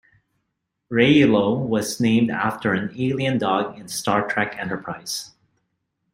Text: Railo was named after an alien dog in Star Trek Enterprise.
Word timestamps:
Railo 0.91 1.59
was 1.59 1.99
named 1.99 2.31
after 2.31 2.73
an 2.73 2.91
alien 2.97 3.37
dog 3.37 3.77
in 3.77 3.87
Star 3.87 4.27
Trek 4.27 4.57
Enterprise. 4.57 5.35